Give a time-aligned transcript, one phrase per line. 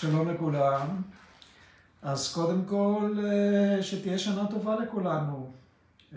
[0.00, 0.86] שלום לכולם.
[2.02, 5.50] אז קודם כל, אה, שתהיה שנה טובה לכולנו.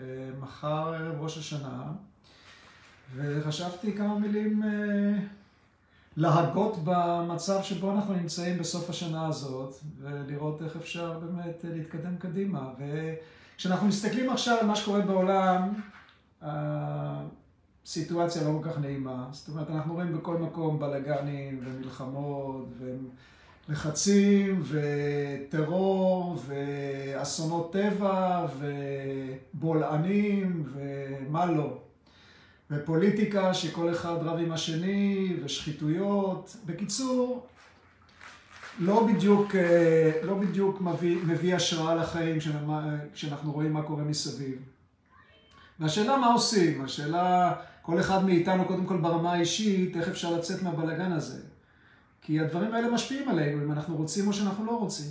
[0.00, 0.04] אה,
[0.40, 1.82] מחר ערב ראש השנה,
[3.16, 4.68] וחשבתי כמה מילים אה,
[6.16, 12.70] להגות במצב שבו אנחנו נמצאים בסוף השנה הזאת, ולראות איך אפשר באמת להתקדם קדימה.
[12.78, 15.72] וכשאנחנו מסתכלים עכשיו על מה שקורה בעולם,
[16.42, 19.28] הסיטואציה לא כל כך נעימה.
[19.32, 22.68] זאת אומרת, אנחנו רואים בכל מקום בלאגנים ומלחמות
[23.68, 28.46] ולחצים וטרור ואסונות טבע
[29.54, 31.78] ובולענים ומה לא.
[32.70, 36.56] ופוליטיקה שכל אחד רב עם השני ושחיתויות.
[36.66, 37.46] בקיצור,
[38.78, 39.54] לא בדיוק,
[40.22, 42.38] לא בדיוק מביא, מביא השראה לחיים
[43.14, 44.58] כשאנחנו רואים מה קורה מסביב.
[45.80, 51.12] והשאלה מה עושים, השאלה כל אחד מאיתנו קודם כל ברמה האישית, איך אפשר לצאת מהבלגן
[51.12, 51.51] הזה.
[52.22, 55.06] כי הדברים האלה משפיעים עלינו, אם אנחנו רוצים או שאנחנו לא רוצים.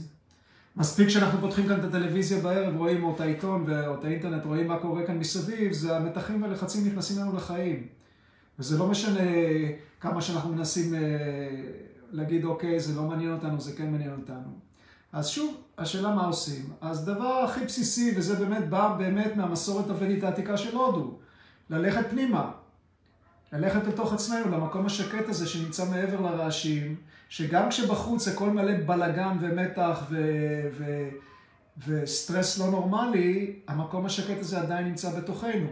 [0.76, 4.68] מספיק שאנחנו פותחים כאן את הטלוויזיה בערב, רואים או את העיתון או את האינטרנט, רואים
[4.68, 7.88] מה קורה כאן מסביב, זה המתחים והלחצים נכנסים לנו לחיים.
[8.60, 9.20] וזה לא משנה
[10.00, 10.94] כמה שאנחנו מנסים
[12.12, 14.50] להגיד, אוקיי, זה לא מעניין אותנו, זה כן מעניין אותנו.
[15.14, 16.66] אז שוב, השאלה מה עושים.
[16.82, 21.18] אז דבר הכי בסיסי, וזה באמת בא באמת מהמסורת הוודית העתיקה של הודו,
[21.70, 22.52] ללכת פנימה.
[23.54, 26.96] ללכת לתוך עצמנו, למקום השקט הזה שנמצא מעבר לרעשים,
[27.30, 30.16] שגם כשבחוץ הכל מלא בלאגן ומתח ו...
[30.72, 31.10] ו...
[31.88, 35.70] וסטרס לא נורמלי, המקום השקט הזה עדיין נמצא בתוכנו.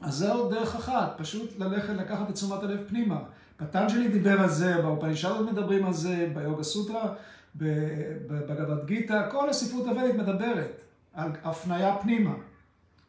[0.00, 3.20] אז זה עוד דרך אחת, פשוט ללכת, לקחת את תשומת הלב פנימה.
[3.56, 7.14] פטנג'לי דיבר על זה, באופנישדות מדברים על זה, ביוגה סוטרה,
[7.56, 10.80] בגבד גיתא, כל הספרות הוודית מדברת
[11.14, 12.34] על הפניה פנימה,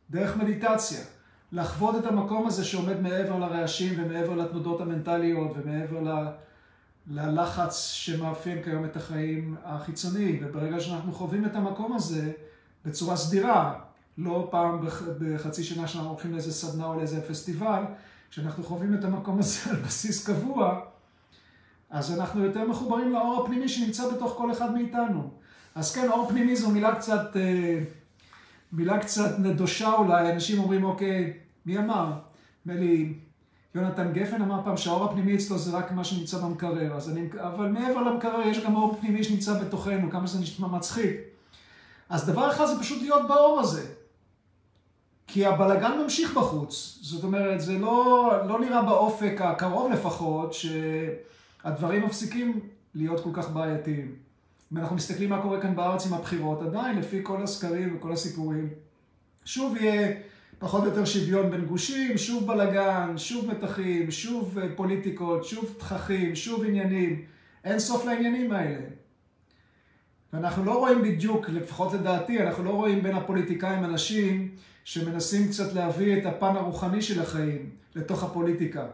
[0.09, 0.99] דרך מדיטציה.
[1.51, 6.27] לחוות את המקום הזה שעומד מעבר לרעשים ומעבר לתנודות המנטליות ומעבר ל...
[7.11, 10.39] ללחץ שמאפיין כיום את החיים החיצוניים.
[10.41, 12.31] וברגע שאנחנו חווים את המקום הזה
[12.85, 13.79] בצורה סדירה,
[14.17, 15.03] לא פעם בח...
[15.19, 17.83] בחצי שנה שאנחנו הולכים לאיזה סדנה או לאיזה פסטיבל,
[18.31, 20.79] כשאנחנו חווים את המקום הזה על בסיס קבוע,
[21.89, 25.29] אז אנחנו יותר מחוברים לאור הפנימי שנמצא בתוך כל אחד מאיתנו.
[25.75, 27.37] אז כן, אור פנימי זו מילה קצת...
[27.37, 27.79] אה,
[28.71, 31.33] מילה קצת נדושה אולי, אנשים אומרים, אוקיי,
[31.65, 32.11] מי אמר?
[32.65, 33.13] נדמה לי,
[33.75, 37.67] יונתן גפן אמר פעם שהאור הפנימי אצלו זה רק מה שנמצא במקרר, אז אני, אבל
[37.67, 41.17] מעבר למקרר יש גם אור פנימי שנמצא בתוכנו, כמה זה נשמע מצחיק.
[42.09, 43.87] אז דבר אחד זה פשוט להיות באור הזה.
[45.27, 46.99] כי הבלגן ממשיך בחוץ.
[47.01, 52.59] זאת אומרת, זה לא, לא נראה באופק הקרוב לפחות, שהדברים מפסיקים
[52.95, 54.15] להיות כל כך בעייתיים.
[54.73, 58.69] אם אנחנו מסתכלים מה קורה כאן בארץ עם הבחירות, עדיין, לפי כל הסקרים וכל הסיפורים,
[59.45, 60.11] שוב יהיה
[60.59, 66.63] פחות או יותר שוויון בין גושים, שוב בלגן, שוב מתחים, שוב פוליטיקות, שוב תככים, שוב
[66.63, 67.25] עניינים.
[67.63, 68.85] אין סוף לעניינים האלה.
[70.33, 76.17] ואנחנו לא רואים בדיוק, לפחות לדעתי, אנחנו לא רואים בין הפוליטיקאים אנשים שמנסים קצת להביא
[76.17, 78.87] את הפן הרוחני של החיים לתוך הפוליטיקה.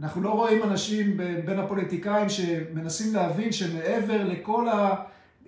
[0.00, 4.66] אנחנו לא רואים אנשים בין הפוליטיקאים שמנסים להבין שמעבר לכל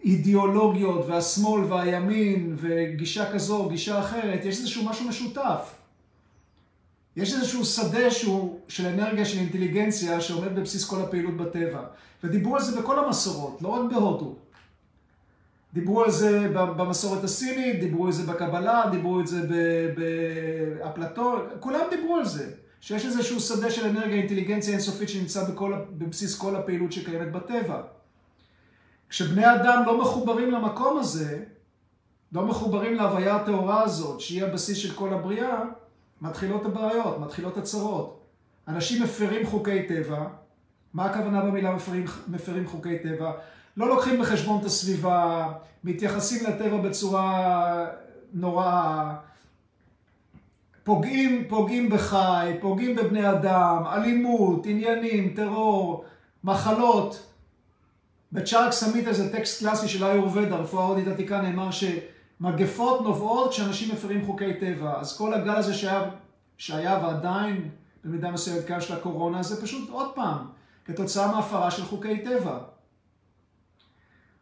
[0.03, 5.75] האידיאולוגיות והשמאל והימין וגישה כזו או גישה אחרת, יש איזשהו משהו משותף.
[7.17, 11.81] יש איזשהו שדה שהוא של אנרגיה, של אינטליגנציה, שעומד בבסיס כל הפעילות בטבע.
[12.25, 14.35] ודיברו על זה בכל המסורות, לא רק בהודו.
[15.75, 19.49] דיברו על זה במסורת הסינית, דיברו על זה בקבלה, דיברו על זה
[19.97, 22.51] באפלטון, כולם דיברו על זה.
[22.81, 27.83] שיש איזשהו שדה של אנרגיה, אינטליגנציה אינסופית שנמצא בכל, בבסיס כל הפעילות שקיימת בטבע.
[29.09, 31.45] כשבני אדם לא מחוברים למקום הזה,
[32.33, 35.63] לא מחוברים להוויה הטהורה הזאת, שהיא הבסיס של כל הבריאה,
[36.21, 38.23] מתחילות הבעיות, מתחילות הצרות.
[38.69, 40.27] אנשים מפרים חוקי טבע.
[40.95, 43.33] מה הכוונה במילה מפרים, מפרים חוקי טבע?
[43.77, 45.53] לא לוקחים בחשבון את הסביבה,
[45.85, 47.87] מתייחסים לטבע בצורה
[48.33, 49.15] נוראה,
[50.87, 56.05] פוגעים, פוגעים בחי, פוגעים בבני אדם, אלימות, עניינים, טרור,
[56.45, 57.33] מחלות.
[58.33, 64.27] בצ'ארק סמית איזה טקסט קלאסי של איורבדה, רפואה הודית עתיקה, נאמר שמגפות נובעות כשאנשים מפרים
[64.27, 65.01] חוקי טבע.
[65.01, 66.03] אז כל הגל הזה שהיה,
[66.59, 67.71] שהיה ועדיין
[68.05, 70.39] במידה מסוימת קיים של הקורונה, זה פשוט עוד פעם,
[70.85, 72.59] כתוצאה מהפרה של חוקי טבע.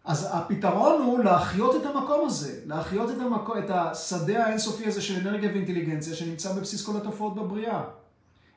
[0.04, 5.28] אז הפתרון הוא להחיות את המקום הזה, להחיות את, המקום, את השדה האינסופי הזה של
[5.28, 7.82] אנרגיה ואינטליגנציה שנמצא בבסיס כל התופעות בבריאה.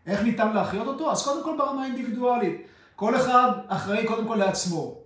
[0.08, 1.12] איך ניתן להחיות אותו?
[1.12, 2.62] אז קודם כל ברמה האינדיבידואלית.
[2.96, 4.98] כל אחד אחראי קודם כל לעצמו.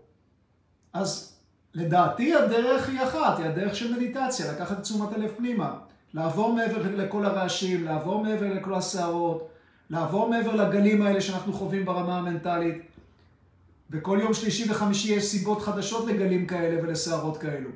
[0.94, 1.36] אז
[1.74, 5.74] לדעתי הדרך היא אחת, היא הדרך של מדיטציה, לקחת את תשומת הלב פנימה,
[6.14, 9.50] לעבור מעבר לכל הרעשים, לעבור מעבר לכל הסערות,
[9.90, 12.82] לעבור מעבר לגלים האלה שאנחנו חווים ברמה המנטלית,
[13.92, 17.70] וכל יום שלישי וחמישי יש סיבות חדשות לגלים כאלה ולסערות כאלו.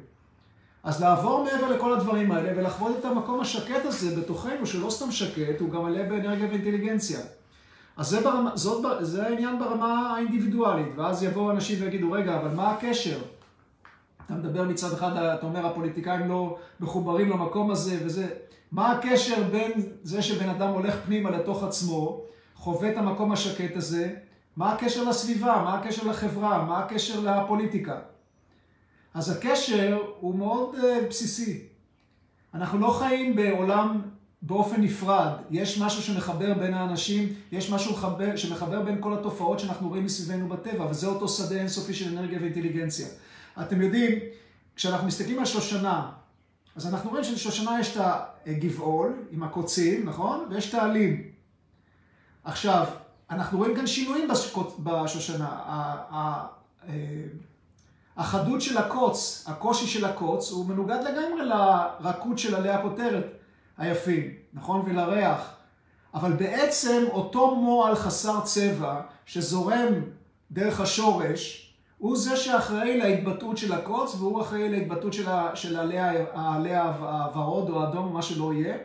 [0.83, 5.59] אז לעבור מעבר לכל הדברים האלה ולחוות את המקום השקט הזה בתוכנו, שלא סתם שקט,
[5.59, 7.19] הוא גם מלא באנרגיה ואינטליגנציה.
[7.97, 12.71] אז זה, ברמה, זאת, זה העניין ברמה האינדיבידואלית, ואז יבואו אנשים ויגידו, רגע, אבל מה
[12.71, 13.17] הקשר?
[14.25, 18.27] אתה מדבר מצד אחד, אתה אומר, הפוליטיקאים לא מחוברים למקום הזה וזה.
[18.71, 19.71] מה הקשר בין
[20.03, 22.21] זה שבן אדם הולך פנימה לתוך עצמו,
[22.55, 24.15] חווה את המקום השקט הזה,
[24.55, 27.99] מה הקשר לסביבה, מה הקשר לחברה, מה הקשר לפוליטיקה?
[29.13, 31.67] אז הקשר הוא מאוד uh, בסיסי.
[32.53, 34.01] אנחנו לא חיים בעולם
[34.41, 35.31] באופן נפרד.
[35.51, 40.49] יש משהו שמחבר בין האנשים, יש משהו מחבר, שמחבר בין כל התופעות שאנחנו רואים מסביבנו
[40.49, 43.07] בטבע, וזה אותו שדה אינסופי של אנרגיה ואינטליגנציה.
[43.61, 44.19] אתם יודעים,
[44.75, 46.11] כשאנחנו מסתכלים על שושנה,
[46.75, 48.01] אז אנחנו רואים שלשושנה יש את
[48.47, 50.47] הגבעול עם הקוצים, נכון?
[50.49, 51.23] ויש את העלים.
[52.43, 52.85] עכשיו,
[53.29, 54.27] אנחנו רואים כאן שינויים
[54.79, 55.59] בשושנה.
[55.67, 56.45] אה,
[58.17, 63.25] החדות של הקוץ, הקושי של הקוץ, הוא מנוגד לגמרי לרכות של עלי הכותרת
[63.77, 64.83] היפים, נכון?
[64.85, 65.55] ולריח.
[66.13, 69.93] אבל בעצם אותו מועל חסר צבע שזורם
[70.51, 71.61] דרך השורש,
[71.97, 75.79] הוא זה שאחראי להתבטאות של הקוץ, והוא אחראי להתבטאות של, של
[76.33, 78.77] העלי הוורוד או האדום או מה שלא יהיה.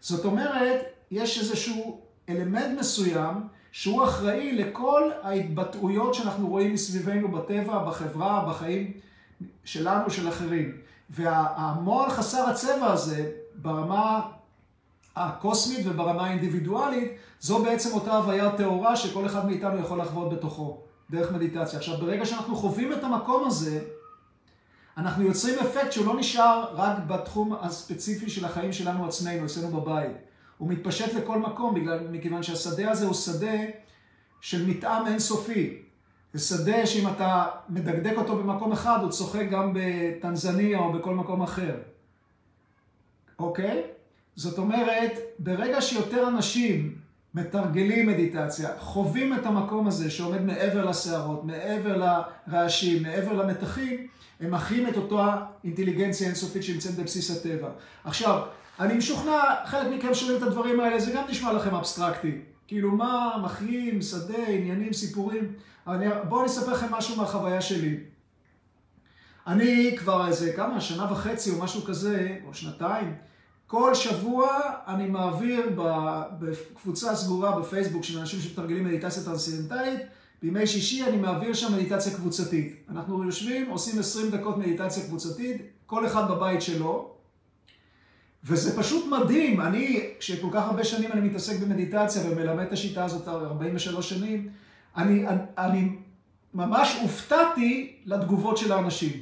[0.00, 0.80] זאת אומרת,
[1.10, 3.34] יש איזשהו אלמנט מסוים
[3.72, 8.92] שהוא אחראי לכל ההתבטאויות שאנחנו רואים מסביבנו בטבע, בחברה, בחיים
[9.64, 10.76] שלנו, של אחרים.
[11.10, 14.20] והמועל חסר הצבע הזה, ברמה
[15.16, 20.80] הקוסמית וברמה האינדיבידואלית, זו בעצם אותה הוויה טהורה שכל אחד מאיתנו יכול לחוות בתוכו,
[21.10, 21.78] דרך מדיטציה.
[21.78, 23.80] עכשיו, ברגע שאנחנו חווים את המקום הזה,
[24.96, 30.16] אנחנו יוצרים אפקט שהוא לא נשאר רק בתחום הספציפי של החיים שלנו עצמנו, אצלנו בבית.
[30.62, 33.58] הוא מתפשט לכל מקום, בגלל, מכיוון שהשדה הזה הוא שדה
[34.40, 35.78] של מתאם אינסופי.
[36.32, 41.42] זה שדה שאם אתה מדקדק אותו במקום אחד, הוא צוחק גם בטנזניה או בכל מקום
[41.42, 41.74] אחר.
[43.38, 43.82] אוקיי?
[44.36, 46.94] זאת אומרת, ברגע שיותר אנשים
[47.34, 54.06] מתרגלים מדיטציה, חווים את המקום הזה שעומד מעבר לסערות, מעבר לרעשים, מעבר למתחים,
[54.40, 57.68] הם מכירים את אותה אינטליגנציה אינסופית שנמצאת בבסיס הטבע.
[58.04, 58.42] עכשיו,
[58.80, 62.38] אני משוכנע, חלק מכם שומעים את הדברים האלה, זה גם נשמע לכם אבסטרקטי.
[62.66, 65.52] כאילו, מה, מחיים, שדה, עניינים, סיפורים.
[65.86, 67.96] אני, בואו אני אספר לכם משהו מהחוויה שלי.
[69.46, 73.14] אני כבר איזה כמה, שנה וחצי או משהו כזה, או שנתיים,
[73.66, 74.48] כל שבוע
[74.86, 75.70] אני מעביר
[76.38, 80.00] בקבוצה סגורה בפייסבוק של אנשים שמתרגלים מדיטציה טרנסצנדנטלית,
[80.42, 82.86] בימי שישי אני מעביר שם מדיטציה קבוצתית.
[82.90, 87.14] אנחנו יושבים, עושים 20 דקות מדיטציה קבוצתית, כל אחד בבית שלו,
[88.44, 89.60] וזה פשוט מדהים.
[89.60, 94.48] אני, כשכל כך הרבה שנים אני מתעסק במדיטציה ומלמד את השיטה הזאת 43 שנים,
[94.96, 95.88] אני, אני, אני
[96.54, 99.12] ממש הופתעתי לתגובות של האנשים.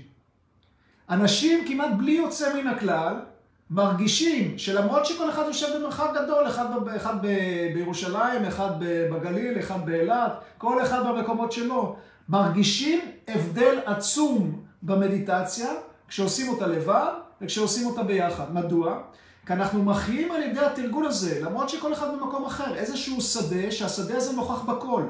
[1.10, 3.14] אנשים כמעט בלי יוצא מן הכלל,
[3.70, 6.66] מרגישים שלמרות שכל אחד יושב במרחק גדול, אחד,
[6.96, 7.14] אחד
[7.74, 11.96] בירושלים, אחד בגליל, אחד באילת, כל אחד במקומות שלו,
[12.28, 15.68] מרגישים הבדל עצום במדיטציה,
[16.08, 18.54] כשעושים אותה לבד וכשעושים אותה ביחד.
[18.54, 19.00] מדוע?
[19.46, 24.16] כי אנחנו מכריעים על ידי התרגול הזה, למרות שכל אחד במקום אחר, איזשהו שדה, שהשדה
[24.16, 25.02] הזה נוכח בכל.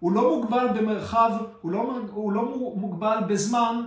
[0.00, 1.30] הוא לא מוגבל במרחב,
[1.60, 2.42] הוא לא, הוא לא
[2.76, 3.84] מוגבל בזמן,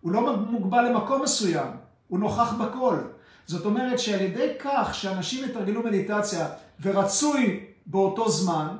[0.00, 1.68] הוא לא מוגבל למקום מסוים,
[2.08, 2.96] הוא נוכח בכל.
[3.46, 6.48] זאת אומרת שעל ידי כך שאנשים יתרגלו מדיטציה
[6.82, 8.76] ורצוי באותו זמן,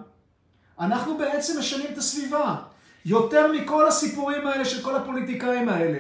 [0.81, 2.57] אנחנו בעצם משנים את הסביבה.
[3.05, 5.99] יותר מכל הסיפורים האלה של כל הפוליטיקאים האלה.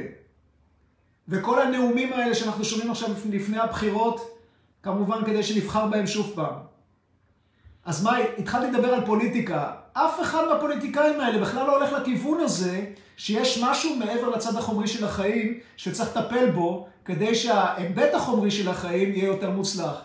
[1.28, 4.38] וכל הנאומים האלה שאנחנו שומעים עכשיו לפני הבחירות,
[4.82, 6.54] כמובן כדי שנבחר בהם שוב פעם.
[7.84, 9.72] אז מה, התחלתי לדבר על פוליטיקה.
[9.92, 12.84] אף אחד מהפוליטיקאים האלה בכלל לא הולך לכיוון הזה,
[13.16, 19.12] שיש משהו מעבר לצד החומרי של החיים, שצריך לטפל בו, כדי שההיבט החומרי של החיים
[19.12, 20.00] יהיה יותר מוצלח.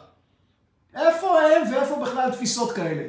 [0.95, 3.03] איפה הם ואיפה בכלל תפיסות כאלה?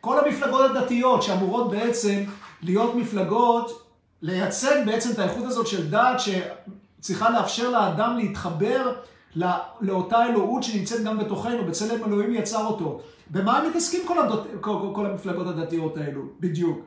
[0.00, 2.24] כל המפלגות הדתיות שאמורות בעצם
[2.62, 3.86] להיות מפלגות,
[4.22, 6.20] לייצג בעצם את האיכות הזאת של דת
[7.00, 8.92] שצריכה לאפשר לאדם להתחבר
[9.80, 13.00] לאותה אלוהות שנמצאת גם בתוכנו, בצלם אלוהים יצר אותו.
[13.30, 16.78] במה הם מתעסקים כל, הדות, כל, כל, כל המפלגות הדתיות האלו, בדיוק?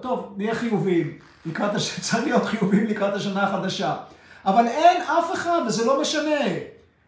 [0.00, 2.00] טוב, נהיה חיוביים, לקראת הש...
[2.10, 3.96] צריך להיות חיוביים לקראת השנה החדשה.
[4.44, 6.44] אבל אין אף אחד, וזה לא משנה.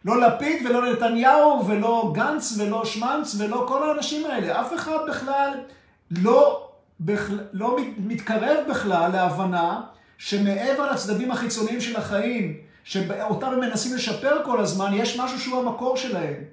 [0.05, 4.61] לא לפיד ולא נתניהו ולא גנץ ולא שמנץ ולא כל האנשים האלה.
[4.61, 5.51] אף אחד בכלל
[6.11, 6.69] לא,
[6.99, 7.29] בכ...
[7.53, 9.81] לא מתקרב בכלל להבנה
[10.19, 15.97] שמעבר לצדדים החיצוניים של החיים, שאותם הם מנסים לשפר כל הזמן, יש משהו שהוא המקור
[15.97, 16.43] שלהם.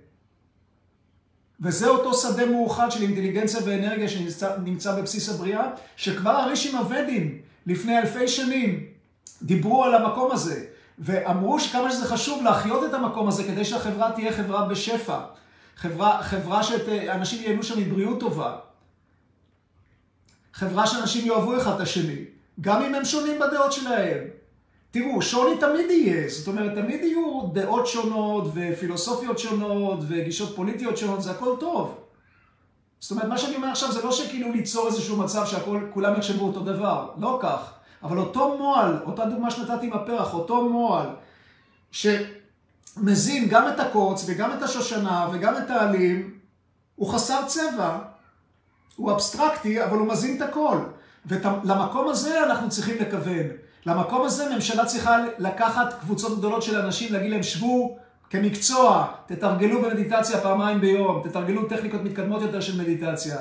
[1.61, 8.29] וזה אותו שדה מאוחד של אינטליגנציה ואנרגיה שנמצא בבסיס הבריאה, שכבר הרישים הוודים לפני אלפי
[8.29, 8.87] שנים
[9.43, 10.65] דיברו על המקום הזה,
[10.99, 15.21] ואמרו שכמה שזה חשוב להחיות את המקום הזה כדי שהחברה תהיה חברה בשפע,
[15.77, 18.57] חברה, חברה שאנשים ייהנו שם מבריאות טובה,
[20.53, 22.25] חברה שאנשים יאהבו אחד את השני,
[22.61, 24.19] גם אם הם שונים בדעות שלהם.
[24.91, 31.23] תראו, שוני תמיד יהיה, זאת אומרת, תמיד יהיו דעות שונות ופילוסופיות שונות וגישות פוליטיות שונות,
[31.23, 31.95] זה הכל טוב.
[33.01, 36.61] זאת אומרת, מה שאני אומר עכשיו זה לא שכאילו ליצור איזשהו מצב שכולם יחשבו אותו
[36.61, 37.73] דבר, לא כך.
[38.03, 41.09] אבל אותו מועל, אותה דוגמה שנתתי עם הפרח, אותו מועל,
[41.91, 46.39] שמזין גם את הקוץ וגם את השושנה וגם את העלים,
[46.97, 47.99] הוא חסר צבע,
[48.97, 50.79] הוא אבסטרקטי, אבל הוא מזין את הכל.
[51.26, 53.47] ולמקום הזה אנחנו צריכים לכוון.
[53.87, 57.99] למקום הזה ממשלה צריכה לקחת קבוצות גדולות של אנשים, להגיד להם, שבו
[58.30, 63.37] כמקצוע, תתרגלו במדיטציה פעמיים ביום, תתרגלו טכניקות מתקדמות יותר של מדיטציה.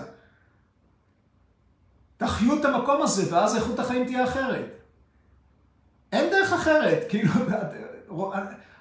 [2.18, 4.80] תחיו את המקום הזה, ואז איכות החיים תהיה אחרת.
[6.12, 7.32] אין דרך אחרת, כאילו,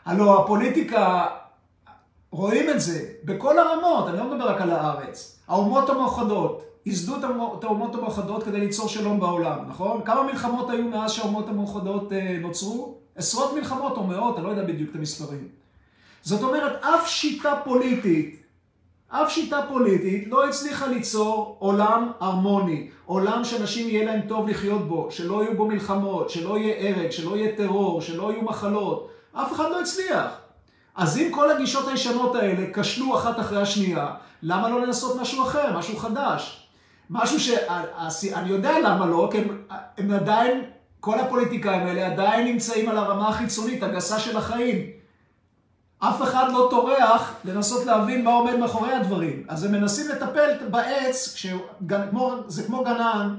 [0.05, 1.27] הלוא הפוליטיקה,
[2.31, 5.41] רואים את זה בכל הרמות, אני לא מדבר רק על הארץ.
[5.49, 7.17] האומות המאוחדות, ייסדו
[7.59, 10.01] את האומות המאוחדות כדי ליצור שלום בעולם, נכון?
[10.05, 12.99] כמה מלחמות היו מאז שהאומות המאוחדות אה, נוצרו?
[13.17, 15.49] עשרות מלחמות או מאות, אני לא יודע בדיוק את המספרים.
[16.23, 18.43] זאת אומרת, אף שיטה פוליטית,
[19.09, 25.09] אף שיטה פוליטית לא הצליחה ליצור עולם הרמוני, עולם שאנשים יהיה להם טוב לחיות בו,
[25.11, 29.09] שלא יהיו בו מלחמות, שלא יהיה הרג, שלא יהיה טרור, שלא יהיו מחלות.
[29.33, 30.41] אף אחד לא הצליח.
[30.95, 35.79] אז אם כל הגישות הישנות האלה כשלו אחת אחרי השנייה, למה לא לנסות משהו אחר,
[35.79, 36.64] משהו חדש?
[37.11, 39.63] משהו שאני יודע למה לא, כי הם,
[39.99, 40.63] הם עדיין,
[41.01, 44.77] כל הפוליטיקאים האלה עדיין נמצאים על הרמה החיצונית, הגסה של החיים.
[45.99, 49.45] אף אחד לא טורח לנסות להבין מה עומד מאחורי הדברים.
[49.49, 51.37] אז הם מנסים לטפל בעץ,
[52.47, 53.35] זה כמו גנן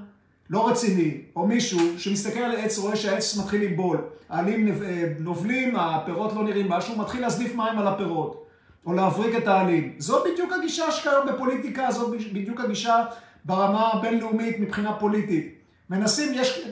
[0.50, 4.02] לא רציני, או מישהו שמסתכל על העץ, רואה שהעץ מתחיל לבול.
[4.30, 4.82] העלים
[5.20, 8.46] נובלים, הפירות לא נראים משהו, מתחיל להזליף מים על הפירות,
[8.86, 9.96] או להבריק את העלים.
[9.98, 13.06] זו בדיוק הגישה שקיימת בפוליטיקה, זו בדיוק הגישה
[13.46, 15.56] ברמה הבינלאומית מבחינה פוליטית.
[15.90, 16.68] מנסים, יש,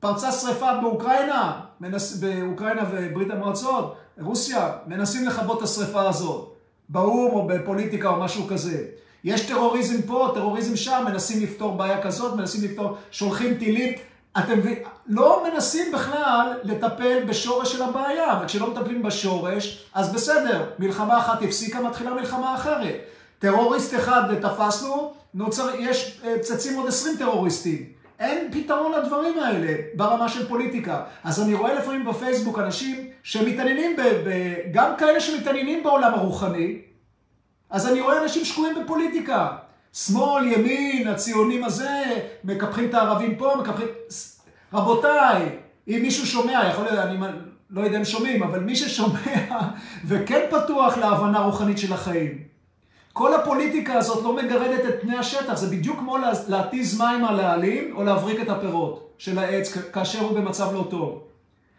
[0.00, 6.52] פרצה שריפה באוקראינה, מנס, באוקראינה וברית המועצות, רוסיה, מנסים לכבות את השריפה הזאת,
[6.88, 8.84] באו"ם או בפוליטיקה או משהו כזה.
[9.24, 13.94] יש טרוריזם פה, טרוריזם שם, מנסים לפתור בעיה כזאת, מנסים לפתור, שולחים טילים.
[14.38, 14.60] אתם
[15.06, 21.80] לא מנסים בכלל לטפל בשורש של הבעיה, וכשלא מטפלים בשורש, אז בסדר, מלחמה אחת הפסיקה,
[21.80, 23.00] מתחילה מלחמה אחרת.
[23.38, 27.92] טרוריסט אחד תפסנו, נוצר, יש, אה, צצים עוד 20 טרוריסטים.
[28.18, 31.02] אין פתרון לדברים האלה ברמה של פוליטיקה.
[31.24, 36.78] אז אני רואה לפעמים בפייסבוק אנשים שמתעניינים, ב, ב, גם כאלה שמתעניינים בעולם הרוחני,
[37.70, 39.56] אז אני רואה אנשים שקועים בפוליטיקה.
[39.92, 42.02] שמאל, ימין, הציונים הזה,
[42.44, 43.86] מקפחים את הערבים פה, מקפחים...
[44.72, 45.58] רבותיי,
[45.88, 47.18] אם מישהו שומע, יכול להיות, אני
[47.70, 49.70] לא יודע אם שומעים, אבל מי ששומע
[50.08, 52.49] וכן פתוח להבנה רוחנית של החיים,
[53.12, 56.16] כל הפוליטיקה הזאת לא מגרדת את פני השטח, זה בדיוק כמו
[56.48, 61.22] להתיז מים על העלים או להבריק את הפירות של העץ כאשר הוא במצב לא טוב.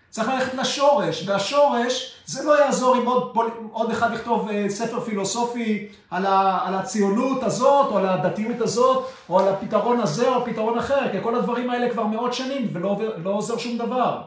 [0.09, 3.37] צריך ללכת לשורש, והשורש, זה לא יעזור אם עוד,
[3.71, 9.07] עוד אחד יכתוב uh, ספר פילוסופי על, ה, על הציונות הזאת, או על הדתיות הזאת,
[9.29, 12.99] או על הפתרון הזה או הפתרון אחר, כי כל הדברים האלה כבר מאות שנים ולא
[13.23, 14.21] לא עוזר שום דבר.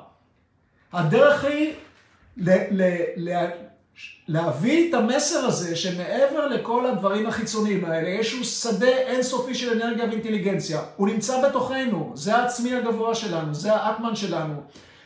[0.93, 1.73] הדרך היא
[2.37, 3.47] ל, ל, ל,
[4.29, 10.05] להביא את המסר הזה שמעבר לכל הדברים החיצוניים האלה, יש איזשהו שדה אינסופי של אנרגיה
[10.05, 10.81] ואינטליגנציה.
[10.97, 14.63] הוא נמצא בתוכנו, זה העצמי הגבוה שלנו, זה האטמן שלנו.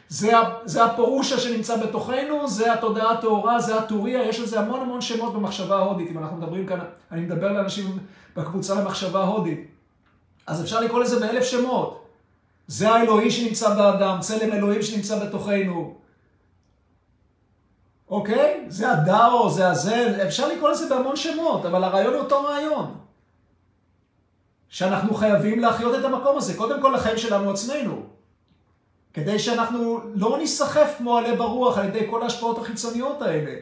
[0.09, 0.33] זה,
[0.65, 5.77] זה הפורושה שנמצא בתוכנו, זה התודעה הטהורה, זה הטוריה, יש לזה המון המון שמות במחשבה
[5.77, 6.11] ההודית.
[6.11, 6.79] אם אנחנו מדברים כאן,
[7.13, 7.99] אני מדבר לאנשים
[8.37, 9.67] בקבוצה למחשבה ההודית.
[10.47, 12.05] אז אפשר לקרוא לזה באלף שמות.
[12.67, 15.95] זה האלוהי שנמצא באדם, צלם אלוהים שנמצא בתוכנו.
[18.11, 18.65] אוקיי?
[18.69, 22.95] זה הדאו, זה הזה, אפשר לקרוא לזה בהמון שמות, אבל הרעיון הוא אותו רעיון.
[24.69, 28.03] שאנחנו חייבים להחיות את המקום הזה, קודם כל לחיים שלנו עצמנו.
[29.15, 33.55] כדי שאנחנו לא ניסחף כמו עלה ברוח על ידי כל ההשפעות החיצוניות האלה,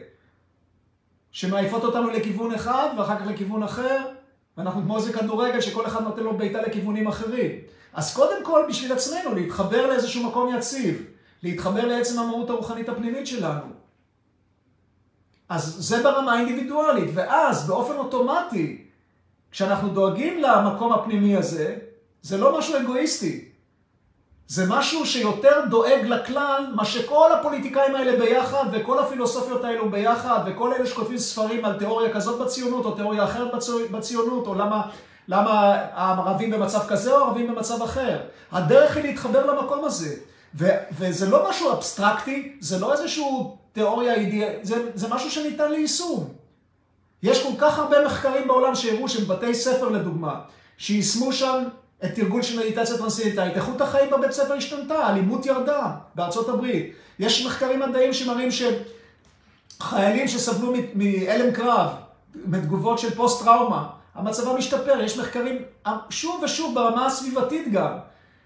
[1.31, 3.97] שמעיפות אותנו לכיוון אחד ואחר כך לכיוון אחר,
[4.57, 7.51] ואנחנו כמו איזה כדורגל שכל אחד נותן לו בעיטה לכיוונים אחרים.
[7.93, 11.05] אז קודם כל בשביל עצמנו להתחבר לאיזשהו מקום יציב,
[11.43, 13.76] להתחבר לעצם המהות הרוחנית הפנימית שלנו.
[15.49, 18.81] אז זה ברמה האינדיבידואלית, ואז באופן אוטומטי,
[19.51, 21.75] כשאנחנו דואגים למקום הפנימי הזה,
[22.21, 23.45] זה לא משהו אגואיסטי.
[24.47, 30.73] זה משהו שיותר דואג לכלל, מה שכל הפוליטיקאים האלה ביחד, וכל הפילוסופיות האלו ביחד, וכל
[30.73, 33.51] אלה שכותבים ספרים על תיאוריה כזאת בציונות, או תיאוריה אחרת
[33.91, 34.81] בציונות, או למה,
[35.27, 35.51] למה
[35.93, 38.19] הערבים במצב כזה או ערבים במצב אחר.
[38.51, 40.15] הדרך היא להתחבר למקום הזה.
[40.55, 46.29] ו, וזה לא משהו אבסטרקטי, זה לא איזשהו תיאוריה אידיאלית, זה, זה משהו שניתן ליישום.
[47.23, 50.39] יש כל כך הרבה מחקרים בעולם שהראו שבתי ספר לדוגמה,
[50.77, 51.63] שיישמו שם
[52.05, 56.93] את תרגול של מדיטציה טרנסינטאית, איכות החיים בבית ספר השתנתה, האלימות ירדה בארצות הברית.
[57.19, 58.49] יש מחקרים מדעיים שמראים
[59.79, 61.89] שחיילים שסבלו מהלם קרב,
[62.45, 65.01] מתגובות של פוסט-טראומה, המצב משתפר.
[65.01, 65.61] יש מחקרים
[66.09, 67.91] שוב ושוב ברמה הסביבתית גם,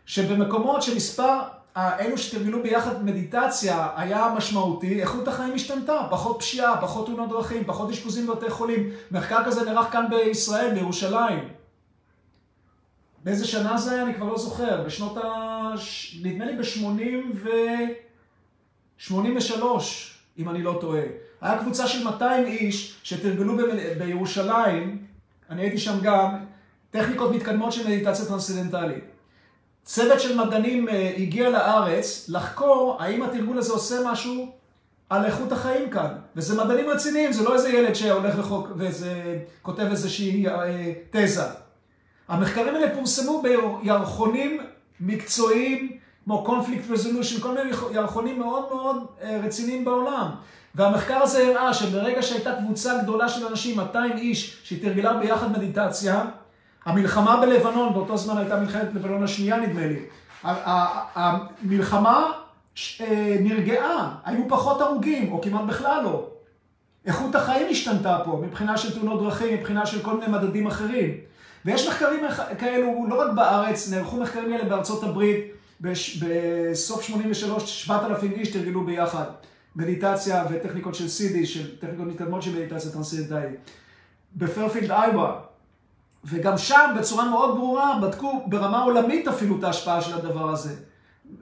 [0.06, 1.40] שבמקומות שמספר
[1.78, 7.90] אלו שתרגלו ביחד מדיטציה היה משמעותי, איכות החיים השתנתה, פחות פשיעה, פחות תאונות דרכים, פחות
[7.90, 8.90] אשפוזים בבתי חולים.
[9.12, 11.50] מחקר כזה נערך כאן בישראל, בירושלים.
[13.24, 14.04] באיזה שנה זה היה?
[14.04, 14.84] אני כבר לא זוכר.
[14.86, 15.22] בשנות ה...
[16.22, 17.50] נדמה לי ב-80 ו...
[18.98, 21.02] 83, אם אני לא טועה.
[21.42, 23.62] היה קבוצה של 200 איש שתרגלו ב...
[23.98, 25.06] בירושלים,
[25.50, 26.46] אני הייתי שם גם,
[26.92, 29.04] טכניקות מתקדמות של מדיטציה טרנסצנדנטלית.
[29.84, 34.52] צוות של מדענים אה, הגיע לארץ לחקור האם התרגול הזה עושה משהו
[35.10, 36.08] על איכות החיים כאן.
[36.36, 41.44] וזה מדענים רציניים, זה לא איזה ילד שהולך לחוק וכותב איזושהי אה, תזה.
[42.28, 44.62] המחקרים האלה פורסמו בירחונים
[45.00, 50.28] מקצועיים, כמו Conflict Resolution, כל מיני ירחונים מאוד מאוד אה, רציניים בעולם.
[50.76, 56.26] והמחקר הזה הראה שברגע שהייתה קבוצה גדולה של אנשים, 200 איש, שתרגלה ביחד מדיטציה,
[56.86, 60.00] המלחמה בלבנון, באותו זמן הייתה מלחמת לבנון השנייה נדמה לי,
[61.16, 62.32] המלחמה
[63.02, 66.28] אה, נרגעה, היו פחות הרוגים, או כמעט בכלל לא.
[67.06, 71.18] איכות החיים השתנתה פה, מבחינה של תאונות דרכים, מבחינה של כל מיני מדדים אחרים.
[71.66, 72.20] ויש מחקרים
[72.60, 79.26] כאלו, לא רק בארץ, נערכו מחקרים כאלה בארצות הברית, בסוף 83, 7,000 איש תרגלו ביחד
[79.76, 83.60] מדיטציה וטכניקות של סידי, של טכניקות מתקדמות של מדיטציה טרנסצנדנטלית.
[84.36, 85.40] בפרפילד איווה,
[86.26, 90.76] וגם שם בצורה מאוד ברורה בדקו ברמה עולמית אפילו את ההשפעה של הדבר הזה.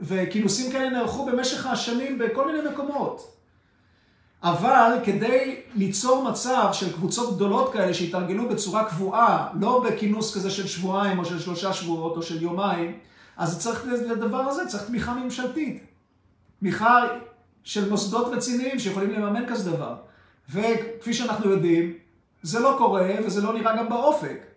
[0.02, 3.36] וכינוסים כאלה נערכו במשך השנים בכל מיני מקומות.
[4.44, 10.68] אבל כדי ליצור מצב של קבוצות גדולות כאלה שהתארגנו בצורה קבועה, לא בכינוס כזה של
[10.68, 13.00] שבועיים או של שלושה שבועות או של יומיים,
[13.38, 15.84] אז צריך לדבר הזה, צריך תמיכה ממשלתית.
[16.60, 17.08] תמיכה
[17.64, 19.96] של מוסדות רציניים שיכולים לממן כזה דבר.
[20.50, 21.94] וכפי שאנחנו יודעים,
[22.42, 24.49] זה לא קורה וזה לא נראה גם באופק.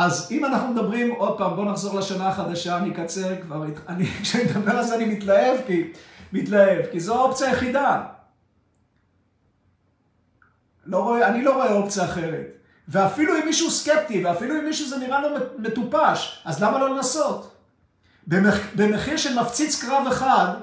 [0.00, 4.44] אז אם אנחנו מדברים, עוד פעם, בואו נחזור לשנה החדשה, אני אקצר כבר, אני, כשאני
[4.44, 5.92] מדבר על זה אני מתלהב, כי,
[6.32, 8.02] מתלהב, כי זו האופציה היחידה.
[10.86, 12.46] לא רואה, אני לא רואה אופציה אחרת.
[12.88, 17.54] ואפילו אם מישהו סקפטי, ואפילו אם מישהו זה נראה לו מטופש, אז למה לא לנסות?
[18.26, 20.54] במח, במחיר של מפציץ קרב אחד,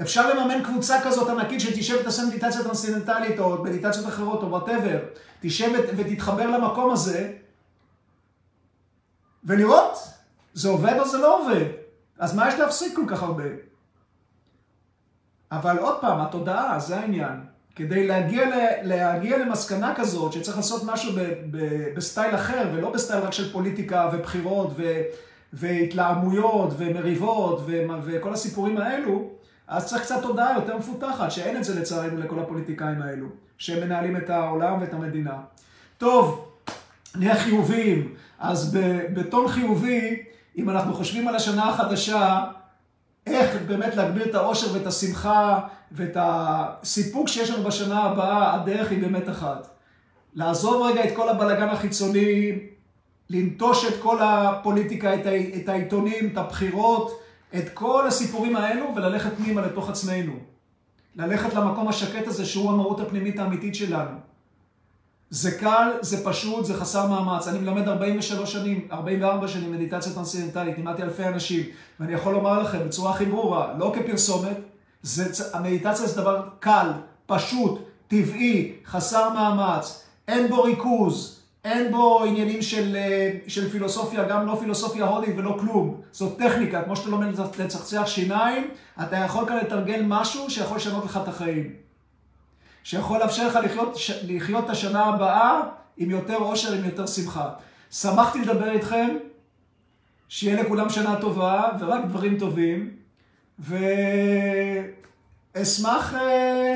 [0.00, 4.98] אפשר לממן קבוצה כזאת ענקית שתשב ותעשה מדיטציה טרנסצנדנטלית, או מדיטציות אחרות, או whatever,
[5.40, 7.32] תשב ותתחבר למקום הזה,
[9.44, 9.98] ולראות,
[10.54, 11.64] זה עובד או זה לא עובד.
[12.18, 13.44] אז מה יש להפסיד כל כך הרבה?
[15.52, 17.40] אבל עוד פעם, התודעה, זה העניין.
[17.76, 18.44] כדי להגיע,
[18.82, 21.58] להגיע למסקנה כזאת, שצריך לעשות משהו ב, ב,
[21.96, 25.02] בסטייל אחר, ולא בסטייל רק של פוליטיקה ובחירות ו,
[25.52, 29.30] והתלהמויות ומריבות ו, וכל הסיפורים האלו,
[29.68, 33.26] אז צריך קצת תודעה יותר מפותחת, שאין את זה לצערנו לכל הפוליטיקאים האלו,
[33.58, 35.36] שהם מנהלים את העולם ואת המדינה.
[35.98, 36.54] טוב,
[37.16, 38.14] נהיה חיוביים.
[38.38, 38.76] אז
[39.14, 40.22] בטון חיובי,
[40.58, 42.44] אם אנחנו חושבים על השנה החדשה,
[43.26, 45.60] איך באמת להגביר את האושר ואת השמחה
[45.92, 49.68] ואת הסיפוק שיש לנו בשנה הבאה, הדרך היא באמת אחת.
[50.34, 52.58] לעזוב רגע את כל הבלגן החיצוני,
[53.30, 55.14] לנטוש את כל הפוליטיקה,
[55.56, 57.20] את העיתונים, את הבחירות,
[57.54, 60.32] את כל הסיפורים האלו וללכת פנימה לתוך עצמנו.
[61.16, 64.33] ללכת למקום השקט הזה שהוא המהות הפנימית האמיתית שלנו.
[65.30, 67.48] זה קל, זה פשוט, זה חסר מאמץ.
[67.48, 71.62] אני מלמד 43 שנים, 44 שנים מדיטציה טרנסצנדנטלית, לימדתי אלפי אנשים,
[72.00, 74.56] ואני יכול לומר לכם בצורה הכי ברורה, לא כפרסומת,
[75.02, 76.90] זה, המדיטציה זה דבר קל,
[77.26, 84.46] פשוט, טבעי, חסר מאמץ, אין בו ריכוז, אין בו עניינים של, אה, של פילוסופיה, גם
[84.46, 86.00] לא פילוסופיה הודית ולא כלום.
[86.12, 87.26] זאת טכניקה, כמו שאתה לומד
[87.58, 88.70] לצחצח שיניים,
[89.02, 91.83] אתה יכול כאן לתרגל משהו שיכול לשנות לך את החיים.
[92.84, 93.96] שיכול לאפשר לך לחיות,
[94.28, 95.60] לחיות את השנה הבאה
[95.96, 97.50] עם יותר אושר, עם יותר שמחה.
[97.90, 99.16] שמחתי לדבר איתכם,
[100.28, 102.96] שיהיה לכולם שנה טובה ורק דברים טובים,
[105.54, 106.74] ואשמח, אה,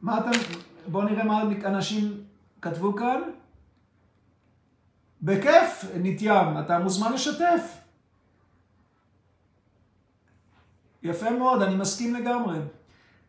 [0.00, 0.30] מה אתם,
[0.86, 2.24] בואו נראה מה אנשים
[2.62, 3.20] כתבו כאן.
[5.22, 7.78] בכיף, ניתיים, אתה מוזמן לשתף.
[11.02, 12.58] יפה מאוד, אני מסכים לגמרי.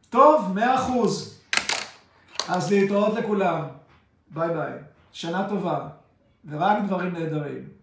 [0.09, 1.38] טוב, מאה אחוז.
[2.49, 3.61] אז להתראות לכולם.
[4.31, 4.73] ביי ביי.
[5.11, 5.87] שנה טובה.
[6.49, 7.78] ורק דברים נהדרים.